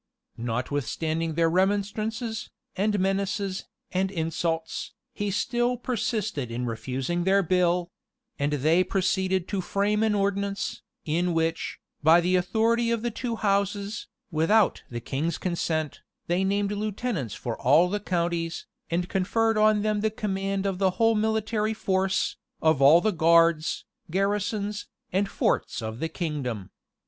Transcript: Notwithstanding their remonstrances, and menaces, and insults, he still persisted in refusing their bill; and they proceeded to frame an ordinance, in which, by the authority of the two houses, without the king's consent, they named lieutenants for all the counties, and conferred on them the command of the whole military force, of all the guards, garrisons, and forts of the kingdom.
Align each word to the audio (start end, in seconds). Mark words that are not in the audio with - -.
Notwithstanding 0.39 1.35
their 1.35 1.47
remonstrances, 1.47 2.49
and 2.75 2.99
menaces, 2.99 3.65
and 3.91 4.09
insults, 4.09 4.93
he 5.13 5.29
still 5.29 5.77
persisted 5.77 6.49
in 6.49 6.65
refusing 6.65 7.23
their 7.23 7.43
bill; 7.43 7.91
and 8.39 8.51
they 8.53 8.83
proceeded 8.83 9.47
to 9.49 9.61
frame 9.61 10.01
an 10.01 10.15
ordinance, 10.15 10.81
in 11.05 11.35
which, 11.35 11.77
by 12.01 12.19
the 12.19 12.35
authority 12.35 12.89
of 12.89 13.03
the 13.03 13.11
two 13.11 13.35
houses, 13.35 14.07
without 14.31 14.81
the 14.89 15.01
king's 15.01 15.37
consent, 15.37 16.01
they 16.25 16.43
named 16.43 16.71
lieutenants 16.71 17.35
for 17.35 17.55
all 17.61 17.87
the 17.87 17.99
counties, 17.99 18.65
and 18.89 19.07
conferred 19.07 19.55
on 19.55 19.83
them 19.83 20.01
the 20.01 20.09
command 20.09 20.65
of 20.65 20.79
the 20.79 20.89
whole 20.97 21.13
military 21.13 21.75
force, 21.75 22.37
of 22.59 22.81
all 22.81 23.01
the 23.01 23.11
guards, 23.11 23.85
garrisons, 24.09 24.87
and 25.13 25.29
forts 25.29 25.79
of 25.79 25.99
the 25.99 26.09
kingdom. 26.09 26.71